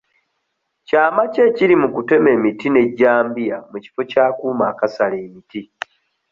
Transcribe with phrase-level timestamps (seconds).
[0.87, 5.61] Kyama ki ekiri mu kutema emiti n'ejjambiya mu kifo ky'akuuma akasala emiti?